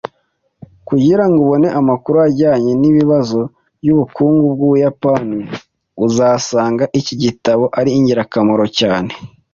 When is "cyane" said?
8.79-9.11